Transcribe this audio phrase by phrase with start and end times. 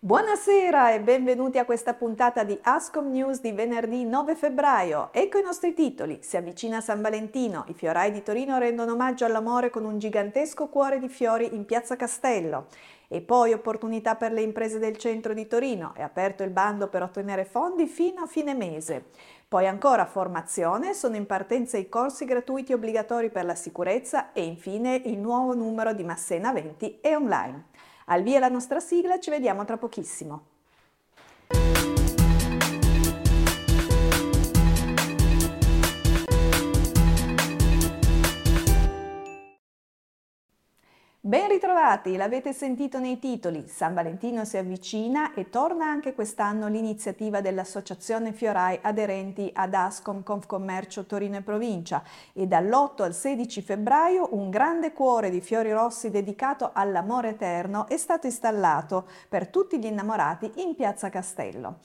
[0.00, 5.08] Buonasera e benvenuti a questa puntata di Ascom News di venerdì 9 febbraio.
[5.10, 6.20] Ecco i nostri titoli.
[6.22, 7.64] Si avvicina San Valentino.
[7.66, 11.96] I fiorai di Torino rendono omaggio all'amore con un gigantesco cuore di fiori in Piazza
[11.96, 12.66] Castello.
[13.08, 15.92] E poi opportunità per le imprese del centro di Torino.
[15.96, 19.06] È aperto il bando per ottenere fondi fino a fine mese.
[19.48, 24.94] Poi ancora formazione, sono in partenza i corsi gratuiti obbligatori per la sicurezza e infine
[25.06, 27.64] il nuovo numero di Massena 20 e online.
[28.10, 30.57] Al via la nostra sigla, ci vediamo tra pochissimo.
[41.28, 47.42] Ben ritrovati, l'avete sentito nei titoli, San Valentino si avvicina e torna anche quest'anno l'iniziativa
[47.42, 52.02] dell'Associazione Fiorai aderenti ad Ascom Confcommercio Torino e Provincia
[52.32, 57.98] e dall'8 al 16 febbraio un grande cuore di fiori rossi dedicato all'amore eterno è
[57.98, 61.80] stato installato per tutti gli innamorati in Piazza Castello.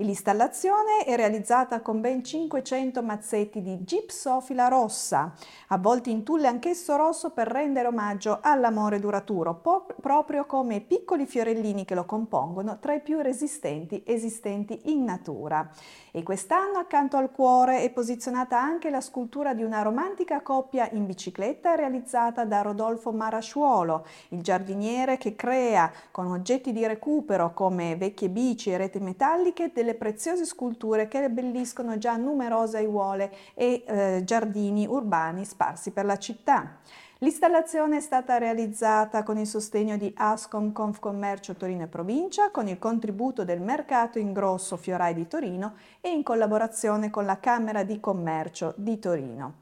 [0.00, 5.32] L'installazione è realizzata con ben 500 mazzetti di gipsofila rossa,
[5.68, 11.86] avvolti in tulle anch'esso rosso per rendere omaggio all'amore duraturo, po- proprio come piccoli fiorellini
[11.86, 15.66] che lo compongono tra i più resistenti esistenti in natura.
[16.10, 21.06] E quest'anno accanto al cuore è posizionata anche la scultura di una romantica coppia in
[21.06, 28.28] bicicletta realizzata da Rodolfo Marasciuolo, il giardiniere che crea con oggetti di recupero come vecchie
[28.28, 34.86] bici e reti metalliche delle preziose sculture che abbelliscono già numerose aiuole e eh, giardini
[34.86, 36.78] urbani sparsi per la città.
[37.20, 42.78] L'installazione è stata realizzata con il sostegno di Ascom Confcommercio Torino e Provincia, con il
[42.78, 48.74] contributo del Mercato Ingrosso Fiorai di Torino e in collaborazione con la Camera di Commercio
[48.76, 49.54] di Torino.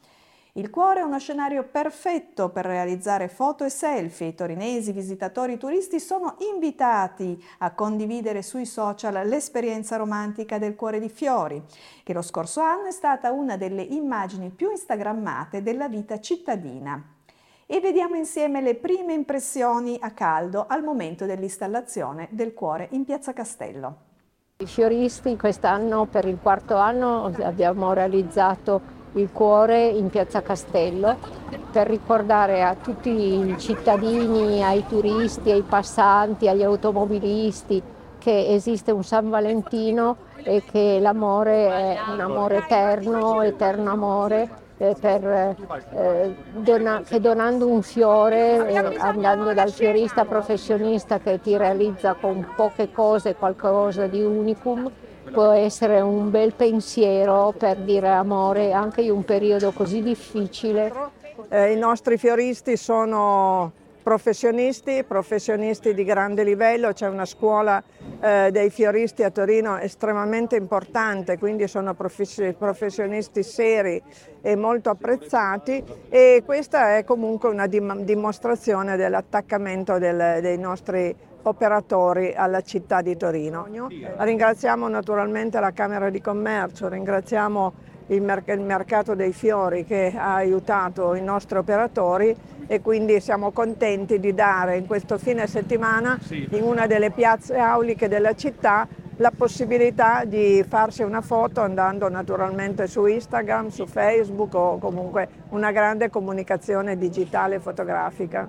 [0.57, 4.29] Il cuore è uno scenario perfetto per realizzare foto e selfie.
[4.29, 11.09] I torinesi visitatori turisti sono invitati a condividere sui social l'esperienza romantica del cuore di
[11.09, 11.61] fiori,
[12.05, 17.03] che lo scorso anno è stata una delle immagini più instagrammate della vita cittadina.
[17.67, 23.33] E vediamo insieme le prime impressioni a caldo al momento dell'installazione del cuore in Piazza
[23.33, 23.97] Castello.
[24.59, 31.17] I fioristi quest'anno per il quarto anno abbiamo realizzato il cuore in Piazza Castello
[31.71, 37.83] per ricordare a tutti i cittadini, ai turisti, ai passanti, agli automobilisti
[38.19, 44.63] che esiste un San Valentino e che l'amore è un amore eterno, eterno amore.
[44.77, 51.57] Eh, per, eh, dona, che donando un fiore, eh, andando dal fiorista professionista che ti
[51.57, 54.91] realizza con poche cose qualcosa di unicum,
[55.35, 60.93] può essere un bel pensiero per dire amore anche in un periodo così difficile.
[61.49, 63.73] Eh, I nostri fioristi sono
[64.05, 67.83] professionisti, professionisti di grande livello, c'è una scuola
[68.21, 74.01] eh, dei fioristi a Torino estremamente importante, quindi sono professionisti seri
[74.43, 82.61] e molto apprezzati e questa è comunque una dimostrazione dell'attaccamento del, dei nostri operatori alla
[82.61, 83.67] città di Torino.
[84.19, 87.73] Ringraziamo naturalmente la Camera di Commercio, ringraziamo
[88.09, 92.37] il, merc- il mercato dei fiori che ha aiutato i nostri operatori
[92.67, 98.09] e quindi siamo contenti di dare in questo fine settimana in una delle piazze auliche
[98.09, 98.87] della città
[99.19, 105.71] la possibilità di farsi una foto andando naturalmente su Instagram, su Facebook o comunque una
[105.71, 108.49] grande comunicazione digitale fotografica.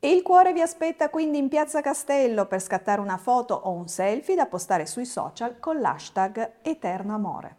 [0.00, 3.88] E il cuore vi aspetta quindi in Piazza Castello per scattare una foto o un
[3.88, 7.57] selfie da postare sui social con l'hashtag Eterno Amore.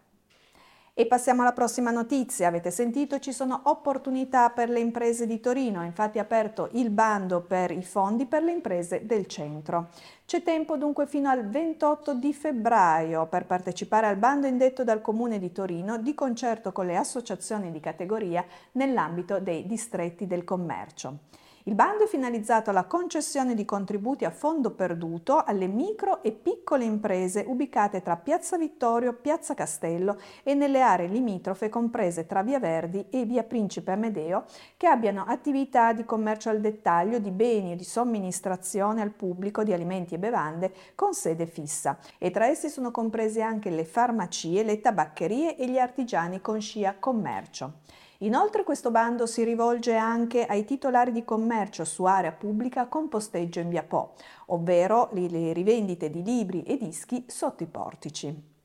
[0.99, 2.49] E passiamo alla prossima notizia.
[2.49, 7.39] Avete sentito, ci sono opportunità per le imprese di Torino, infatti è aperto il bando
[7.39, 9.91] per i fondi per le imprese del centro.
[10.25, 15.39] C'è tempo dunque fino al 28 di febbraio per partecipare al bando indetto dal Comune
[15.39, 21.19] di Torino di concerto con le associazioni di categoria nell'ambito dei distretti del commercio.
[21.69, 26.83] Il bando è finalizzato alla concessione di contributi a fondo perduto alle micro e piccole
[26.83, 33.05] imprese ubicate tra Piazza Vittorio, Piazza Castello e nelle aree limitrofe comprese tra Via Verdi
[33.11, 34.45] e Via Principe Amedeo
[34.77, 39.71] che abbiano attività di commercio al dettaglio di beni e di somministrazione al pubblico di
[39.71, 41.99] alimenti e bevande con sede fissa.
[42.17, 46.95] E tra essi sono comprese anche le farmacie, le tabaccherie e gli artigiani con scia
[46.97, 48.07] commercio.
[48.21, 53.61] Inoltre questo bando si rivolge anche ai titolari di commercio su area pubblica con posteggio
[53.61, 54.15] in via Po,
[54.47, 58.58] ovvero le rivendite di libri e dischi sotto i portici.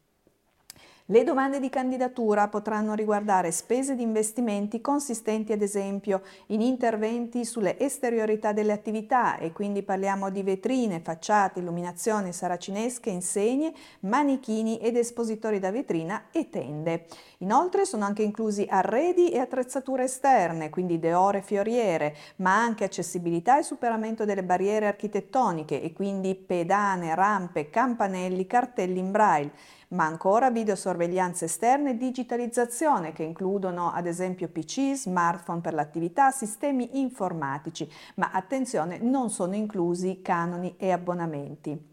[1.09, 7.79] Le domande di candidatura potranno riguardare spese di investimenti consistenti ad esempio in interventi sulle
[7.79, 15.59] esteriorità delle attività e quindi parliamo di vetrine, facciate, illuminazioni saracinesche, insegne, manichini ed espositori
[15.59, 17.05] da vetrina e tende.
[17.41, 23.63] Inoltre sono anche inclusi arredi e attrezzature esterne, quindi deore fioriere, ma anche accessibilità e
[23.63, 29.53] superamento delle barriere architettoniche e quindi pedane, rampe, campanelli, cartelli in braille
[29.95, 37.01] ma ancora videosorveglianza esterna e digitalizzazione che includono ad esempio PC, smartphone per l'attività, sistemi
[37.01, 41.93] informatici, ma attenzione non sono inclusi canoni e abbonamenti.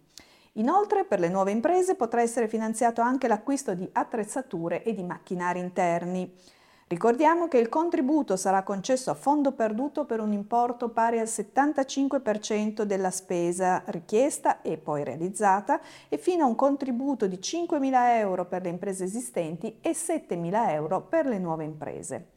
[0.56, 5.59] Inoltre per le nuove imprese potrà essere finanziato anche l'acquisto di attrezzature e di macchinari
[5.59, 6.33] interni.
[6.91, 12.81] Ricordiamo che il contributo sarà concesso a fondo perduto per un importo pari al 75%
[12.81, 15.79] della spesa richiesta e poi realizzata
[16.09, 20.99] e fino a un contributo di 5.000 euro per le imprese esistenti e 7.000 euro
[20.99, 22.31] per le nuove imprese.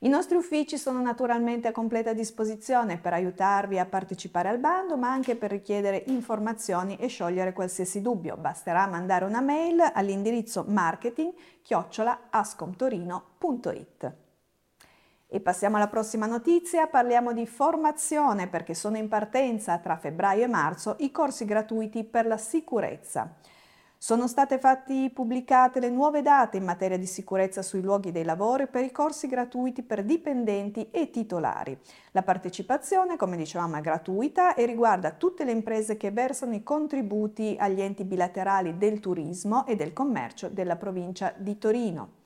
[0.00, 5.10] I nostri uffici sono naturalmente a completa disposizione per aiutarvi a partecipare al bando, ma
[5.10, 8.36] anche per richiedere informazioni e sciogliere qualsiasi dubbio.
[8.36, 11.32] Basterà mandare una mail all'indirizzo marketing
[12.30, 14.12] ascomtorino.it.
[15.26, 20.48] E passiamo alla prossima notizia, parliamo di formazione perché sono in partenza tra febbraio e
[20.48, 23.34] marzo i corsi gratuiti per la sicurezza.
[24.00, 28.68] Sono state fatte pubblicate le nuove date in materia di sicurezza sui luoghi dei lavori
[28.68, 31.76] per i corsi gratuiti per dipendenti e titolari.
[32.12, 37.56] La partecipazione, come dicevamo, è gratuita e riguarda tutte le imprese che versano i contributi
[37.58, 42.17] agli enti bilaterali del turismo e del commercio della provincia di Torino.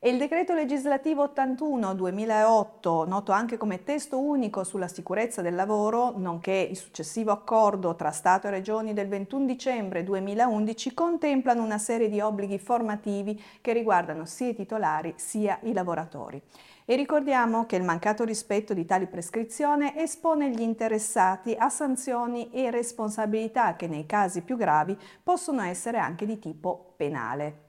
[0.00, 6.52] E il decreto legislativo 81-2008, noto anche come testo unico sulla sicurezza del lavoro, nonché
[6.52, 12.20] il successivo accordo tra Stato e Regioni del 21 dicembre 2011, contemplano una serie di
[12.20, 16.40] obblighi formativi che riguardano sia i titolari sia i lavoratori.
[16.84, 22.70] E ricordiamo che il mancato rispetto di tali prescrizioni espone gli interessati a sanzioni e
[22.70, 27.67] responsabilità che nei casi più gravi possono essere anche di tipo penale.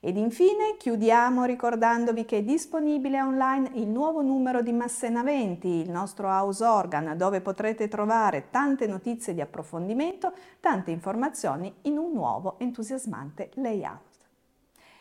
[0.00, 6.28] Ed infine chiudiamo ricordandovi che è disponibile online il nuovo numero di Massenaventi, il nostro
[6.28, 13.50] house organ, dove potrete trovare tante notizie di approfondimento, tante informazioni in un nuovo entusiasmante
[13.54, 14.00] layout.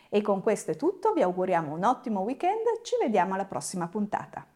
[0.09, 4.54] E con questo è tutto, vi auguriamo un ottimo weekend, ci vediamo alla prossima puntata.